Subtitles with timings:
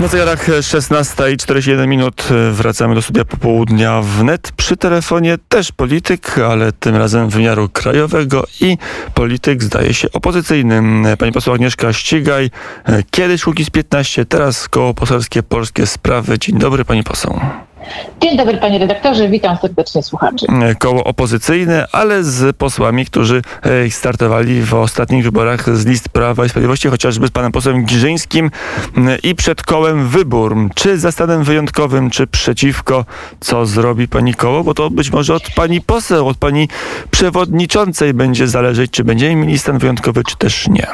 [0.00, 4.52] Na zegarach 16 i 41 minut wracamy do studia popołudnia wnet.
[4.56, 8.78] Przy telefonie też polityk, ale tym razem wymiaru krajowego i
[9.14, 11.06] polityk zdaje się opozycyjnym.
[11.18, 12.50] Pani poseł Agnieszka Ścigaj,
[13.10, 16.38] kiedyś Kukiz 15, teraz koło poselskie Polskie Sprawy.
[16.38, 17.40] Dzień dobry pani poseł.
[18.20, 20.46] Dzień dobry panie redaktorze, witam serdecznie słuchaczy.
[20.78, 26.48] Koło opozycyjne, ale z posłami, którzy e, startowali w ostatnich wyborach z list Prawa i
[26.48, 28.50] Sprawiedliwości, chociażby z panem posłem Giżyńskim
[29.22, 30.56] i przed kołem wybór.
[30.74, 33.04] Czy za stanem wyjątkowym, czy przeciwko,
[33.40, 34.64] co zrobi pani koło?
[34.64, 36.68] Bo to być może od pani poseł, od pani
[37.10, 40.86] przewodniczącej będzie zależeć, czy będziemy mieli stan wyjątkowy, czy też nie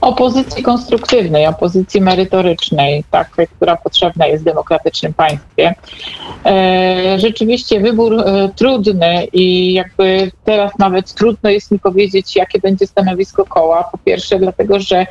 [0.00, 5.74] opozycji konstruktywnej, opozycji merytorycznej, takiej, która potrzebna jest w demokratycznym państwie.
[6.44, 12.86] E, rzeczywiście wybór e, trudny i jakby teraz nawet trudno jest mi powiedzieć, jakie będzie
[12.86, 13.88] stanowisko koła.
[13.92, 15.06] Po pierwsze, dlatego, że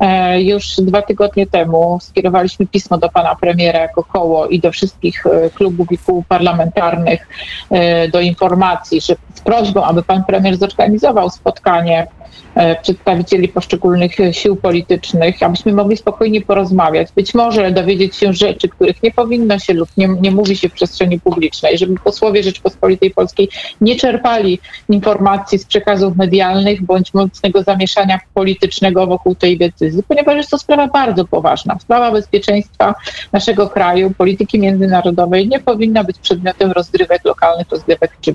[0.00, 5.24] e, już dwa tygodnie temu skierowaliśmy pismo do pana premiera jako koło i do wszystkich
[5.54, 7.28] klubów i kół parlamentarnych
[8.12, 12.06] do informacji, że z prośbą, aby pan premier zorganizował spotkanie
[12.82, 13.91] przedstawicieli poszczególnych
[14.32, 19.74] sił politycznych, abyśmy mogli spokojnie porozmawiać, być może dowiedzieć się rzeczy, których nie powinno się
[19.74, 23.48] lub nie, nie mówi się w przestrzeni publicznej, żeby posłowie Rzeczpospolitej Polskiej
[23.80, 30.50] nie czerpali informacji z przekazów medialnych bądź mocnego zamieszania politycznego wokół tej decyzji, ponieważ jest
[30.50, 31.78] to sprawa bardzo poważna.
[31.78, 32.94] Sprawa bezpieczeństwa
[33.32, 38.34] naszego kraju, polityki międzynarodowej nie powinna być przedmiotem rozgrywek lokalnych, rozgrywek czy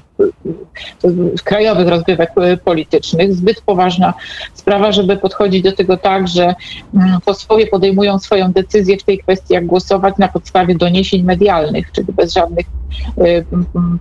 [1.44, 2.32] krajowych rozgrywek
[2.64, 3.34] politycznych.
[3.34, 4.14] Zbyt poważna ważna
[4.54, 6.56] sprawa, żeby podchodzić do tego tak, że
[6.94, 12.08] mm, posłowie podejmują swoją decyzję w tej kwestii, jak głosować na podstawie doniesień medialnych, czyli
[12.14, 12.66] bez żadnych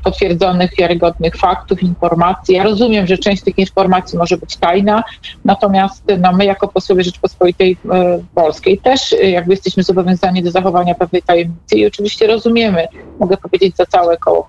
[0.05, 2.55] potwierdzonych, wiarygodnych faktów, informacji.
[2.55, 5.05] Ja rozumiem, że część tych informacji może być tajna,
[5.45, 7.77] natomiast no, my jako posłowie Rzeczpospolitej y,
[8.35, 12.89] Polskiej też y, jakby jesteśmy zobowiązani do zachowania pewnej tajemnicy i oczywiście rozumiemy,
[13.21, 14.49] mogę powiedzieć za całe koło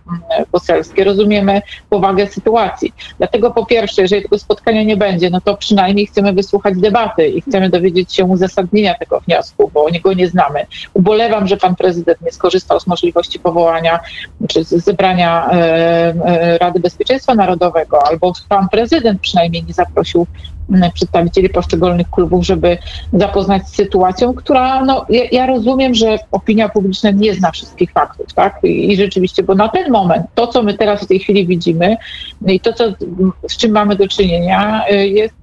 [0.51, 2.93] poselskie, rozumiemy powagę sytuacji.
[3.17, 7.41] Dlatego po pierwsze, jeżeli tego spotkania nie będzie, no to przynajmniej chcemy wysłuchać debaty i
[7.41, 10.65] chcemy dowiedzieć się uzasadnienia tego wniosku, bo niego nie znamy.
[10.93, 13.99] Ubolewam, że pan prezydent nie skorzystał z możliwości powołania
[14.47, 20.27] czy zebrania e, e, Rady Bezpieczeństwa Narodowego, albo pan prezydent przynajmniej nie zaprosił
[20.93, 22.77] przedstawicieli poszczególnych klubów, żeby
[23.13, 28.33] zapoznać z sytuacją, która, no, ja, ja, rozumiem, że opinia publiczna nie zna wszystkich faktów,
[28.33, 28.59] tak?
[28.63, 31.97] I, I, rzeczywiście, bo na ten moment to, co my teraz w tej chwili widzimy
[32.47, 32.83] i to, co,
[33.47, 35.35] z czym mamy do czynienia, y, jest,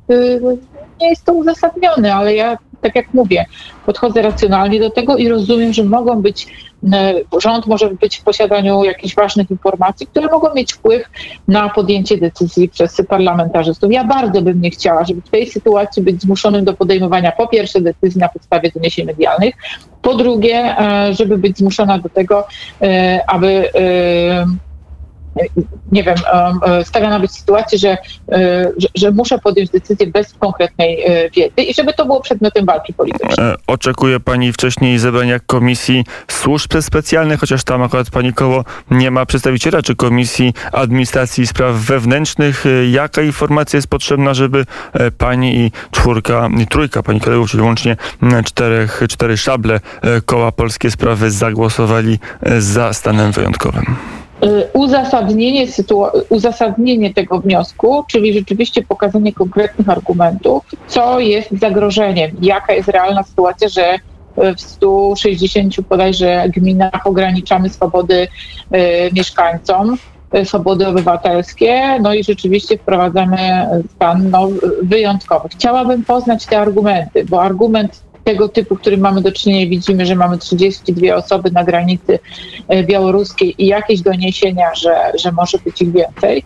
[1.00, 3.44] nie jest to uzasadnione, ale ja tak jak mówię,
[3.86, 6.46] podchodzę racjonalnie do tego i rozumiem, że mogą być,
[6.92, 11.02] e, rząd może być w posiadaniu jakichś ważnych informacji, które mogą mieć wpływ
[11.48, 13.92] na podjęcie decyzji przez parlamentarzystów.
[13.92, 17.80] Ja bardzo bym nie chciała, żeby w tej sytuacji być zmuszonym do podejmowania po pierwsze
[17.80, 19.54] decyzji na podstawie doniesień medialnych,
[20.02, 22.46] po drugie, e, żeby być zmuszona do tego,
[22.82, 23.70] e, aby
[25.92, 26.14] nie wiem,
[26.62, 27.98] e, stawiana być sytuacji, że, e,
[28.78, 32.92] że, że, muszę podjąć decyzję bez konkretnej e, wiedzy i żeby to było przedmiotem walki
[32.92, 33.54] politycznej.
[33.66, 39.82] Oczekuje pani wcześniej zebrania Komisji Służb Specjalnych, chociaż tam akurat pani koło nie ma przedstawiciela,
[39.82, 42.64] czy Komisji Administracji Spraw Wewnętrznych.
[42.90, 44.64] Jaka informacja jest potrzebna, żeby
[45.18, 47.96] pani i czwórka, i trójka pani kolegów, czyli łącznie
[48.44, 49.80] czterech, cztery szable
[50.26, 52.18] koła Polskie Sprawy zagłosowali
[52.58, 53.96] za stanem wyjątkowym?
[54.44, 55.66] Y, uzasadnienie,
[56.28, 63.68] uzasadnienie tego wniosku, czyli rzeczywiście pokazanie konkretnych argumentów, co jest zagrożeniem, jaka jest realna sytuacja,
[63.68, 63.98] że
[64.36, 68.28] w 160 bodajże gminach ograniczamy swobody y,
[69.12, 69.96] mieszkańcom,
[70.34, 74.48] y, swobody obywatelskie, no i rzeczywiście wprowadzamy stan no,
[74.82, 75.48] wyjątkowy.
[75.48, 80.38] Chciałabym poznać te argumenty, bo argument tego typu, którym mamy do czynienia, widzimy, że mamy
[80.38, 82.18] 32 osoby na granicy
[82.68, 86.44] e, białoruskiej i jakieś doniesienia, że, że może być ich więcej.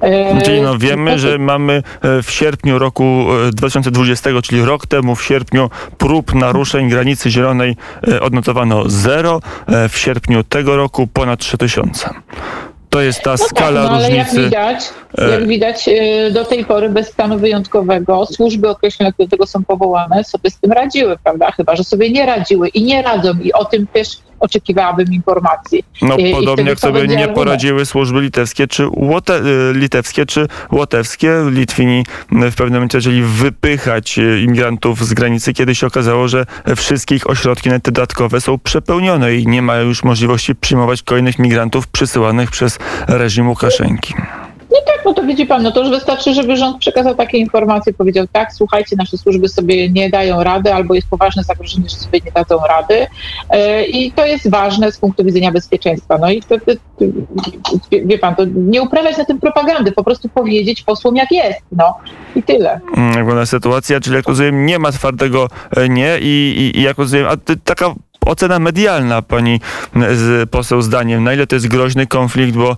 [0.00, 5.24] E, czyli no wiemy, że mamy e, w sierpniu roku 2020, czyli rok temu w
[5.24, 7.76] sierpniu prób naruszeń granicy zielonej
[8.20, 9.40] odnotowano zero,
[9.88, 12.10] w sierpniu tego roku ponad 3000.
[12.90, 14.40] To jest ta no skala tak, no, ale różnicy.
[14.40, 14.84] Jak widać,
[15.18, 19.64] jak widać, e, do tej pory bez stanu wyjątkowego służby określone, które do tego są
[19.64, 21.50] powołane, sobie z tym radziły, prawda?
[21.50, 24.08] Chyba, że sobie nie radziły i nie radzą i o tym też
[24.40, 25.84] oczekiwałabym informacji.
[26.02, 29.42] No I, podobnie jak sobie nie poradziły służby litewskie czy, łote, e,
[29.72, 31.32] litewskie czy łotewskie.
[31.50, 36.46] Litwini w pewnym momencie zaczęli wypychać e, imigrantów z granicy, kiedy się okazało, że
[36.76, 42.50] wszystkie ich ośrodki dodatkowe są przepełnione i nie mają już możliwości przyjmować kolejnych migrantów przysyłanych
[42.50, 42.78] przez
[43.08, 44.14] reżim Łukaszenki.
[44.70, 47.92] No tak, no to widzi pan, no to już wystarczy, żeby rząd przekazał takie informacje,
[47.92, 52.20] powiedział tak, słuchajcie, nasze służby sobie nie dają rady, albo jest poważne zagrożenie, że sobie
[52.24, 53.06] nie dadzą rady
[53.50, 56.18] e, i to jest ważne z punktu widzenia bezpieczeństwa.
[56.18, 56.54] No i to,
[58.04, 61.94] wie pan, to nie uprawiać na tym propagandy, po prostu powiedzieć posłom jak jest, no
[62.36, 62.80] i tyle.
[62.96, 66.98] Jak wygląda sytuacja, czyli jak rozumiem, nie ma twardego e, nie i, i, i jak
[66.98, 67.94] rozumiem, a taka
[68.26, 69.60] ocena medialna pani
[69.94, 72.76] z poseł zdaniem, na ile to jest groźny konflikt, bo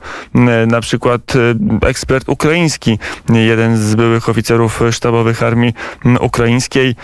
[0.66, 2.98] na przykład e, ekspert ukraiński,
[3.28, 5.74] jeden z byłych oficerów sztabowych armii
[6.20, 6.94] ukraińskiej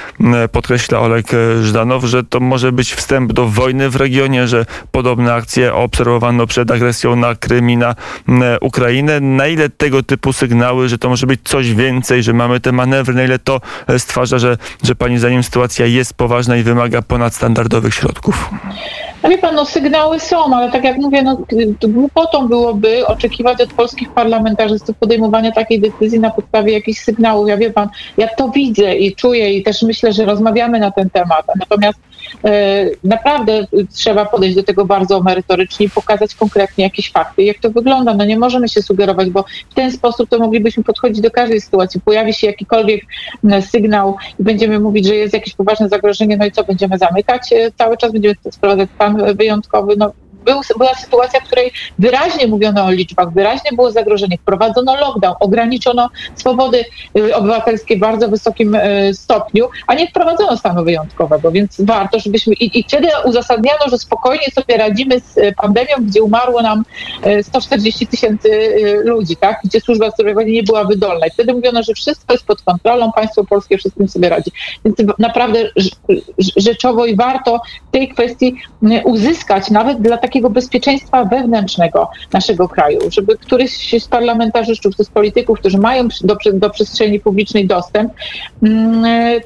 [0.52, 1.26] podkreśla Oleg
[1.62, 6.70] Żdanow, że to może być wstęp do wojny w regionie, że podobne akcje obserwowano przed
[6.70, 7.94] agresją na Krym i na
[8.60, 9.20] Ukrainę.
[9.20, 13.14] Na ile tego typu sygnały, że to może być coś więcej, że mamy te manewry,
[13.14, 13.60] na ile to
[13.98, 18.27] stwarza, że, że pani zdaniem sytuacja jest poważna i wymaga ponadstandardowych środków?
[18.28, 21.38] específico No wie pan, no sygnały są, ale tak jak mówię, no
[21.88, 27.48] głupotą byłoby oczekiwać od polskich parlamentarzystów podejmowania takiej decyzji na podstawie jakichś sygnałów.
[27.48, 31.10] Ja wie pan, ja to widzę i czuję i też myślę, że rozmawiamy na ten
[31.10, 31.46] temat.
[31.56, 31.98] Natomiast
[32.44, 37.70] e, naprawdę trzeba podejść do tego bardzo merytorycznie i pokazać konkretnie jakieś fakty, jak to
[37.70, 38.14] wygląda.
[38.14, 42.00] No nie możemy się sugerować, bo w ten sposób to moglibyśmy podchodzić do każdej sytuacji.
[42.00, 43.04] Pojawi się jakikolwiek
[43.60, 47.52] sygnał i będziemy mówić, że jest jakieś poważne zagrożenie, no i co, będziemy zamykać?
[47.52, 49.96] E, cały czas będziemy sprowadzać stan wyjątkowy.
[49.96, 50.12] No,
[50.48, 56.08] był, była sytuacja, w której wyraźnie mówiono o liczbach, wyraźnie było zagrożenie, wprowadzono lockdown, ograniczono
[56.34, 56.84] swobody
[57.18, 62.54] y, obywatelskie w bardzo wysokim y, stopniu, a nie wprowadzono stanu wyjątkowego, więc warto, żebyśmy
[62.54, 66.84] i, i wtedy uzasadniano, że spokojnie sobie radzimy z y, pandemią, gdzie umarło nam
[67.42, 68.48] 140 tysięcy
[69.04, 69.60] ludzi, tak?
[69.64, 71.26] gdzie służba zdrowia nie była wydolna.
[71.26, 74.50] I wtedy mówiono, że wszystko jest pod kontrolą, państwo polskie wszystkim sobie radzi.
[74.84, 75.70] Więc naprawdę
[76.56, 78.56] rzeczowo i warto w tej kwestii
[79.04, 85.58] uzyskać nawet dla takiej takiego bezpieczeństwa wewnętrznego naszego kraju, żeby któryś z parlamentarzystów, z polityków,
[85.58, 88.12] którzy mają do, do przestrzeni publicznej dostęp,
[88.62, 89.40] mm,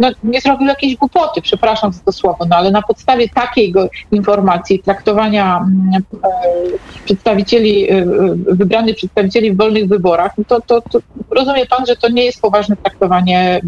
[0.00, 3.74] no, nie zrobił jakiejś głupoty, przepraszam za to słowo, no ale na podstawie takiej
[4.10, 6.28] informacji, traktowania mm, e,
[7.08, 8.04] przedstawicieli, e,
[8.36, 10.98] wybranych przedstawicieli w wolnych wyborach, no to, to, to
[11.30, 13.60] rozumie pan, że to nie jest poważne traktowanie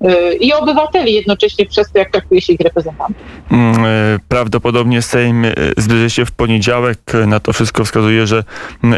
[0.00, 3.22] e, i obywateli jednocześnie przez to, jak traktuje się ich reprezentantów.
[3.50, 3.84] Mm,
[4.28, 6.98] prawdopodobnie Sejm zbliży się w poniedziałek.
[7.26, 8.44] Na to wszystko wskazuje, że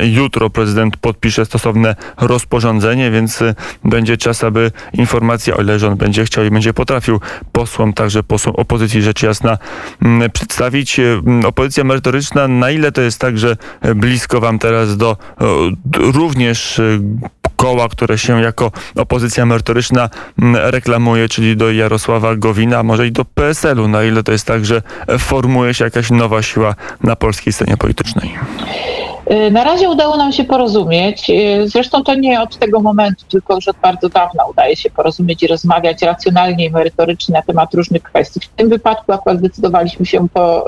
[0.03, 3.43] jutro prezydent podpisze stosowne rozporządzenie, więc
[3.85, 7.21] będzie czas, aby informacja, o ile rząd będzie chciał i będzie potrafił
[7.53, 9.59] posłom, także posłom opozycji rzecz jasna
[10.03, 11.01] mm, przedstawić.
[11.47, 13.54] Opozycja merytoryczna, na ile to jest tak, że
[13.95, 15.17] blisko wam teraz do
[15.97, 16.81] również
[17.57, 20.11] koła, które się jako opozycja merytoryczna
[20.55, 23.89] reklamuje, czyli do Jarosława Gowina, a może i do PSL-u.
[23.89, 24.83] Na ile to jest tak, że
[25.19, 28.35] formuje się jakaś nowa siła na polskiej scenie politycznej?
[29.31, 31.31] Y, na razie udało nam się porozumieć.
[31.31, 35.43] Y, zresztą to nie od tego momentu, tylko już od bardzo dawna udaje się porozumieć
[35.43, 38.41] i rozmawiać racjonalnie i merytorycznie na temat różnych kwestii.
[38.41, 40.67] W tym wypadku akurat zdecydowaliśmy się po,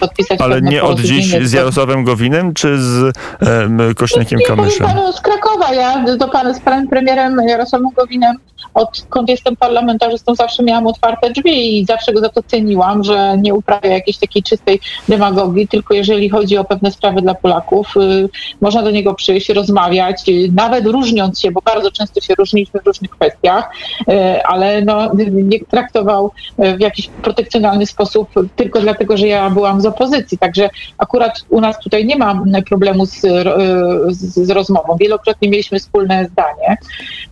[0.00, 4.86] podpisać Ale nie od dziś z Jarosławem Gowinem, czy z e, Kośniakiem Kamyszem?
[4.86, 5.74] Panu z Krakowa.
[5.74, 8.36] Ja do pana z panem premierem Jarosławem Gowinem
[8.74, 13.54] odkąd jestem parlamentarzystą zawsze miałam otwarte drzwi i zawsze go za to ceniłam, że nie
[13.54, 17.94] uprawia jakiejś takiej czystej demagogii, tylko jeżeli chodzi o pewne sprawy dla Polaków,
[18.60, 22.86] można do niego przyjść, rozmawiać, y, nawet różniąc się, bo bardzo często się różniliśmy w
[22.86, 23.70] różnych kwestiach,
[24.08, 29.86] y, ale no, nie traktował w jakiś protekcjonalny sposób tylko dlatego, że ja byłam z
[29.86, 30.38] opozycji.
[30.38, 33.20] Także akurat u nas tutaj nie ma problemu z,
[34.08, 34.96] z, z rozmową.
[35.00, 36.76] Wielokrotnie mieliśmy wspólne zdanie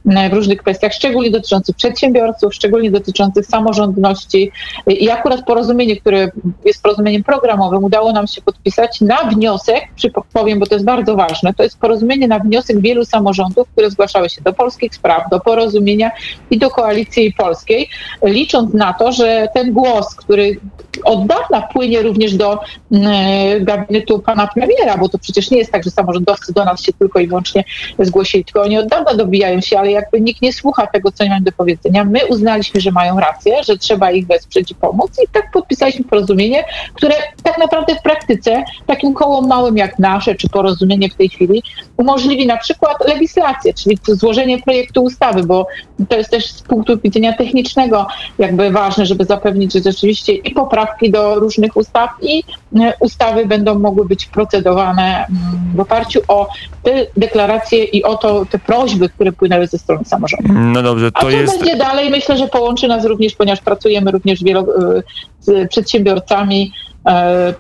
[0.07, 4.51] w różnych kwestiach, szczególnie dotyczących przedsiębiorców, szczególnie dotyczących samorządności.
[4.87, 6.31] I akurat porozumienie, które
[6.65, 9.85] jest porozumieniem programowym, udało nam się podpisać na wniosek,
[10.33, 14.29] powiem bo to jest bardzo ważne, to jest porozumienie na wniosek wielu samorządów, które zgłaszały
[14.29, 16.11] się do polskich spraw, do porozumienia
[16.51, 17.89] i do koalicji polskiej,
[18.23, 20.61] licząc na to, że ten głos, który
[21.05, 22.61] od dawna płynie również do
[22.93, 26.93] mm, gabinetu pana premiera, bo to przecież nie jest tak, że samorządowcy do nas się
[26.93, 27.65] tylko i wyłącznie
[27.99, 31.43] zgłosili, tylko oni od dawna dobijają się, ale jakby nikt nie słucha tego, co mają
[31.43, 32.05] do powiedzenia.
[32.05, 36.65] My uznaliśmy, że mają rację, że trzeba ich wesprzeć i pomóc i tak podpisaliśmy porozumienie,
[36.95, 41.63] które tak naprawdę w praktyce takim kołom małym jak nasze, czy porozumienie w tej chwili,
[41.97, 45.67] umożliwi na przykład legislację, czyli złożenie projektu ustawy, bo
[46.09, 48.07] to jest też z punktu widzenia technicznego
[48.39, 52.43] jakby ważne, żeby zapewnić, że rzeczywiście i poprawki do różnych ustaw i
[52.81, 56.49] e, ustawy będą mogły być procedowane mm, w oparciu o
[56.87, 60.53] te deklaracje i o to, te prośby, które płynęły ze strony samorządu.
[60.53, 61.59] No dobrze, to A co jest...
[61.59, 62.11] będzie dalej?
[62.11, 65.03] Myślę, że połączy nas również, ponieważ pracujemy również wielo, e,
[65.41, 66.73] z przedsiębiorcami,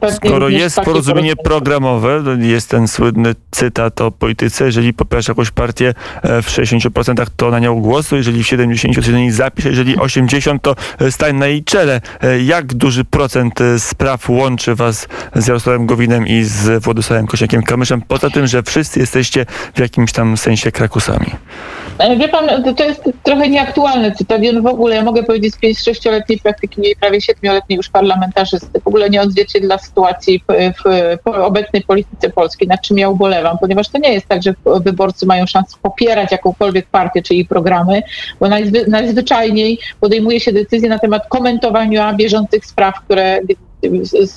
[0.00, 5.94] pewnie Skoro jest porozumienie programowe, jest ten słynny cytat o polityce, jeżeli popierasz jakąś partię
[6.22, 10.58] e, w 60%, to na nią głosuj, jeżeli w 70% to niej zapisz, jeżeli 80%
[10.62, 12.00] to e, stań na jej czele.
[12.22, 18.00] E, Jak duży procent e, spraw łączy was z Jarosławem Gowinem i z Władysławem Kośniakiem-Kamyszem,
[18.08, 21.26] poza tym, że wszyscy jesteście w jakimś tam sensie krakusami?
[21.98, 24.40] E, Wie pan, to- jest trochę nieaktualny cytat.
[24.56, 28.86] On w ogóle, ja mogę powiedzieć, z 5-6-letniej praktyki, nie prawie 7-letniej już parlamentarzysty, w
[28.86, 30.74] ogóle nie odzwierciedla sytuacji w,
[31.24, 35.26] w, obecnej polityce polskiej, nad czym ja ubolewam, ponieważ to nie jest tak, że wyborcy
[35.26, 38.02] mają szansę popierać jakąkolwiek partię czy jej programy,
[38.40, 43.40] bo najzwy, najzwyczajniej podejmuje się decyzje na temat komentowania bieżących spraw, które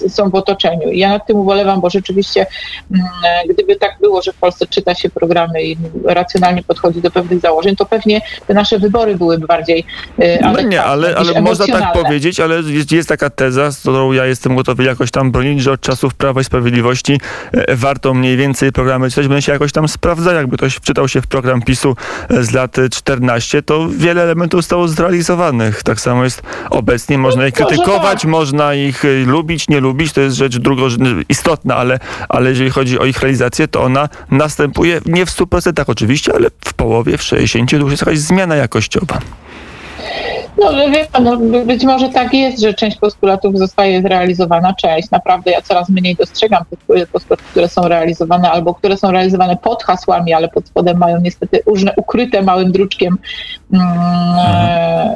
[0.09, 0.89] są w otoczeniu.
[0.89, 2.45] I ja nad tym ubolewam, bo rzeczywiście
[2.91, 3.07] mm,
[3.49, 7.75] gdyby tak było, że w Polsce czyta się programy i racjonalnie podchodzi do pewnych założeń,
[7.75, 9.85] to pewnie te nasze wybory byłyby bardziej
[10.19, 14.11] e, No nie, ale, ale można tak powiedzieć, ale jest, jest taka teza, z którą
[14.11, 17.19] ja jestem gotowy jakoś tam bronić, że od czasów Prawa i Sprawiedliwości
[17.51, 20.33] e, warto mniej więcej programy czytać, będą się jakoś tam sprawdza.
[20.33, 21.95] Jakby ktoś wczytał się w program PiSu
[22.29, 25.83] e, z lat e, 14, to wiele elementów zostało zrealizowanych.
[25.83, 27.17] Tak samo jest obecnie.
[27.17, 28.31] Można ich krytykować, tak.
[28.31, 32.99] można ich e, lubić, nie lubić, to jest rzecz drugorzędna, istotna, ale, ale jeżeli chodzi
[32.99, 37.69] o ich realizację, to ona następuje nie w 100% oczywiście, ale w połowie, w 60%
[37.69, 39.19] to już jest jakaś zmiana jakościowa.
[40.57, 45.11] No wie pan, no, by- być może tak jest, że część postulatów zostaje zrealizowana, część.
[45.11, 49.83] Naprawdę ja coraz mniej dostrzegam tych postulatów, które są realizowane albo które są realizowane pod
[49.83, 53.17] hasłami, ale pod spodem mają niestety różne ukryte małym druczkiem
[53.73, 53.87] mm,
[54.39, 55.15] e,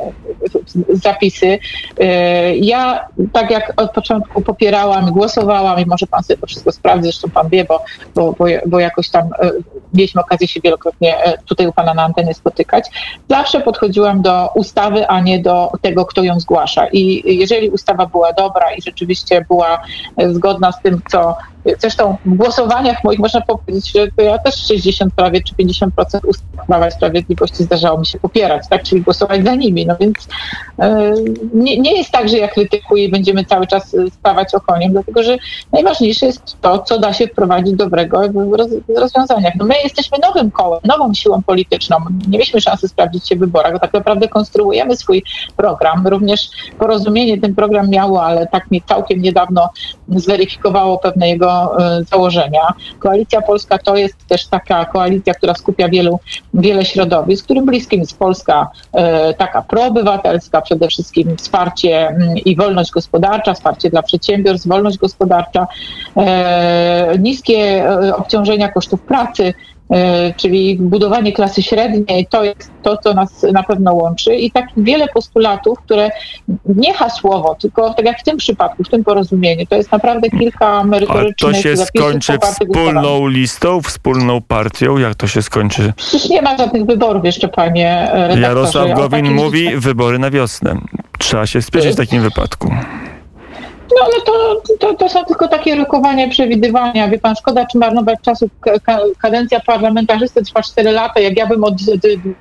[0.93, 1.59] zapisy.
[1.99, 7.03] E, Ja tak jak od początku popierałam głosowałam i może pan sobie to wszystko sprawdzi,
[7.03, 7.83] zresztą pan wie, bo,
[8.15, 9.51] bo, bo, bo jakoś tam e,
[9.93, 12.89] mieliśmy okazję się wielokrotnie tutaj u pana na antenie spotykać.
[13.29, 16.87] Zawsze podchodziłam do ustawy, a nie do tego, kto ją zgłasza.
[16.87, 19.79] I jeżeli ustawa była dobra i rzeczywiście była
[20.17, 21.35] e, zgodna z tym, co
[21.79, 25.89] Zresztą w głosowaniach moich można powiedzieć, że to ja też 60 prawie czy 50%
[26.27, 28.83] ustaw Prawa i Sprawiedliwości zdarzało mi się popierać, tak?
[28.83, 29.85] czyli głosować za nimi.
[29.85, 30.27] No więc
[30.79, 31.13] e,
[31.53, 35.23] nie, nie jest tak, że ja krytykuję i będziemy cały czas e, stawać okoniem, dlatego
[35.23, 35.37] że
[35.71, 39.53] najważniejsze jest to, co da się wprowadzić dobrego w roz, w rozwiązaniach.
[39.55, 41.97] No my jesteśmy nowym kołem, nową siłą polityczną.
[42.27, 45.23] Nie mieliśmy szansy sprawdzić się w wyborach, bo tak naprawdę konstruujemy swój
[45.57, 46.07] program.
[46.07, 49.69] Również porozumienie ten program miało, ale tak mi całkiem niedawno
[50.07, 52.73] zweryfikowało pewne jego e, założenia.
[52.99, 56.19] Koalicja Polska to jest też taka koalicja, która skupia wielu,
[56.53, 62.91] wiele środowisk, którym bliskim jest Polska e, taka proobywatelska, przede wszystkim wsparcie mm, i wolność
[62.91, 65.67] gospodarcza, wsparcie dla przedsiębiorstw, wolność gospodarcza,
[66.17, 69.53] e, niskie obciążenia kosztów pracy,
[70.37, 75.07] czyli budowanie klasy średniej, to jest to, co nas na pewno łączy i tak wiele
[75.07, 76.11] postulatów, które
[76.65, 80.67] nie hasłowo, tylko tak jak w tym przypadku, w tym porozumieniu, to jest naprawdę kilka
[80.67, 84.97] A merytorycznych to się skończy wspólną listą, wspólną partią?
[84.97, 85.93] Jak to się skończy?
[85.97, 88.41] Przecież nie ma żadnych wyborów jeszcze, panie e, redaktorze.
[88.41, 90.75] Jarosław Gowin mówi wybory na wiosnę.
[91.19, 92.71] Trzeba się spieszyć w takim wypadku.
[93.99, 97.07] No ale to, to, to są tylko takie rokowania, przewidywania.
[97.07, 98.49] Wie pan, szkoda czy marnować czasu.
[98.61, 101.19] Ka- ka- kadencja parlamentarzysty trwa 4 lata.
[101.19, 101.73] Jak ja bym od,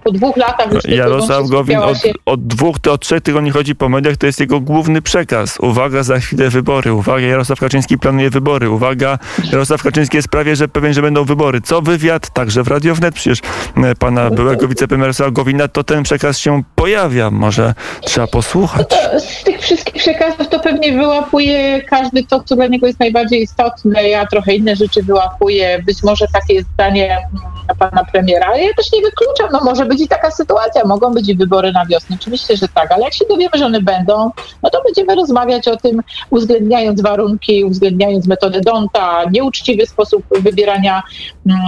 [0.05, 3.75] po dwóch latach już Jarosław Gowin od, się od dwóch, to od trzech tygodni chodzi
[3.75, 5.59] po mediach, to jest jego główny przekaz.
[5.61, 6.93] Uwaga, za chwilę wybory.
[6.93, 8.71] Uwaga, Jarosław Kaczyński planuje wybory.
[8.71, 9.19] Uwaga,
[9.53, 11.61] Jarosław Kaczyński jest prawie, że pewien, że będą wybory.
[11.61, 13.39] Co wywiad, także w Radio Wnet przecież
[13.85, 17.31] e, pana byłego wicepremiera Jarosława Gowina, to ten przekaz się pojawia.
[17.31, 18.87] Może trzeba posłuchać.
[19.19, 21.42] Z tych wszystkich przekazów to pewnie wyłapuje
[21.89, 24.09] każdy to, co dla niego jest najbardziej istotne.
[24.09, 25.83] Ja trochę inne rzeczy wyłapuję.
[25.87, 29.49] Być może takie jest zdanie mm, pana premiera, ja też nie wykluczam.
[29.53, 30.85] No może być i taka sytuacja.
[30.85, 32.17] Mogą być i wybory na wiosnę.
[32.21, 34.31] Oczywiście, że tak, ale jak się dowiemy, że one będą,
[34.63, 41.03] no to będziemy rozmawiać o tym, uwzględniając warunki, uwzględniając metodę Donta, nieuczciwy sposób wybierania,
[41.47, 41.61] mm,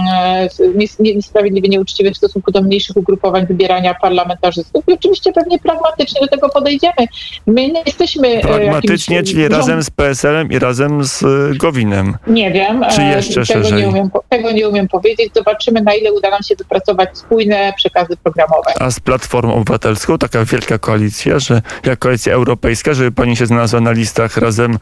[0.77, 6.27] nies- niesprawiedliwy, nieuczciwy w stosunku do mniejszych ugrupowań wybierania parlamentarzystów i oczywiście pewnie pragmatycznie do
[6.27, 7.07] tego podejdziemy.
[7.47, 12.17] My nie jesteśmy e, Pragmatycznie, czyli rząd- razem z PSL-em i razem z e, Gowinem.
[12.27, 12.85] Nie wiem.
[12.95, 13.81] Czy e, jeszcze tego szerzej?
[13.81, 15.33] nie, umiem, tego nie umiem powiedzieć.
[15.35, 18.71] Zobaczymy, na ile uda nam się wypracować spójne przekazy programowe.
[18.79, 23.81] A z Platformą Obywatelską taka wielka koalicja, że jak koalicja europejska, żeby pani się znalazła
[23.81, 24.77] na listach razem,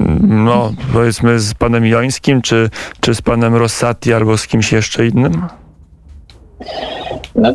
[0.00, 2.70] mm, no powiedzmy z panem Jońskim, czy,
[3.00, 5.42] czy z panem Rossati, albo z kimś jeszcze innym?
[7.34, 7.52] No,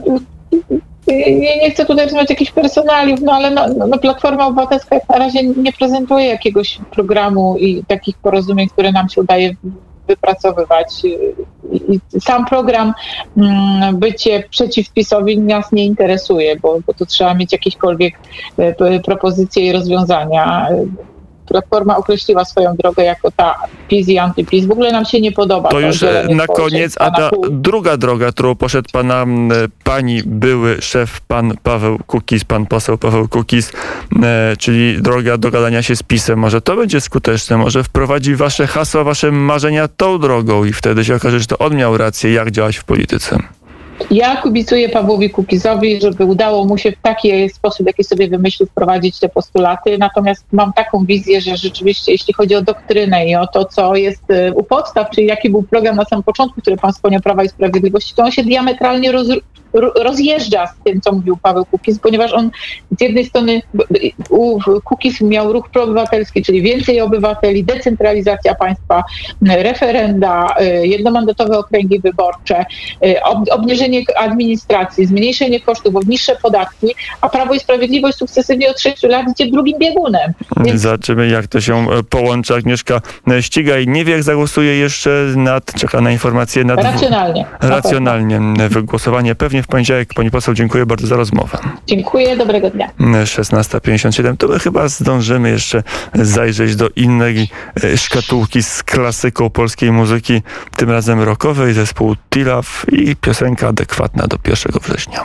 [1.07, 5.43] nie, nie chcę tutaj rozmawiać jakichś personaliów, no ale no, no, Platforma Obywatelska na razie
[5.43, 9.55] nie prezentuje jakiegoś programu i takich porozumień, które nam się udaje
[10.07, 10.88] wypracowywać.
[11.74, 12.93] I sam program
[13.38, 18.13] mm, bycie przeciw PiSowi nas nie interesuje, bo, bo tu trzeba mieć jakiekolwiek
[18.57, 20.69] e, propozycje i rozwiązania.
[21.48, 23.56] Platforma określiła swoją drogę jako ta
[23.88, 24.66] PiS i antyPiS.
[24.66, 25.70] W ogóle nam się nie podoba.
[25.70, 29.50] To już e, na koniec, a ta druga droga, którą poszedł pana, m,
[29.84, 33.72] pani były szef, pan Paweł Kukiz, pan poseł Paweł Kukiz,
[34.24, 36.40] e, czyli droga dogadania się z PiSem.
[36.40, 41.16] Może to będzie skuteczne, może wprowadzi wasze hasła, wasze marzenia tą drogą i wtedy się
[41.16, 43.38] okaże, że to on miał rację, jak działać w polityce.
[44.12, 49.20] Ja kibicuję Pawłowi Kukizowi, żeby udało mu się w taki sposób, jaki sobie wymyślił, wprowadzić
[49.20, 49.98] te postulaty.
[49.98, 54.32] Natomiast mam taką wizję, że rzeczywiście, jeśli chodzi o doktrynę i o to, co jest
[54.32, 57.50] e, u podstaw, czyli jaki był program na samym początku, który pan wspomniał Prawa i
[57.50, 59.12] Sprawiedliwości, to on się diametralnie
[59.96, 62.51] rozjeżdża z tym, co mówił Paweł Kukiz, ponieważ on
[63.00, 63.62] z jednej strony
[64.84, 69.03] Kukiz miał ruch proobywatelski, czyli więcej obywateli, decentralizacja państwa,
[69.42, 72.65] referenda, e, jednomandatowe okręgi wyborcze,
[73.06, 76.88] e, ob- obniżenie administracji, zmniejszenie kosztów, niższe podatki,
[77.22, 80.34] a Prawo i Sprawiedliwość sukcesywnie od 6 lat idzie drugim biegunem.
[80.58, 82.56] Więc Zobaczymy, jak to się e, połączy.
[82.56, 83.01] Agnieszka
[83.32, 86.84] e, ściga i nie wie, jak zagłosuje jeszcze nad, czeka na informacje nad...
[86.84, 87.46] racjonalnie.
[87.62, 88.39] Racjonalnie
[88.70, 89.36] wygłosowanie.
[89.36, 90.13] Pewnie w poniedziałek.
[90.13, 91.58] Pani poseł, dziękuję bardzo za rozmowę.
[91.88, 92.89] Dziękuję, dobrego dnia.
[93.00, 94.38] 16.57.
[94.38, 97.48] To my chyba zdążymy jeszcze zajrzeć do innej
[97.84, 100.41] e, szkatułki z klasyką polskiej muzyki,
[100.75, 105.24] tym razem rockowej, zespół Tilaf i piosenka adekwatna do 1 września.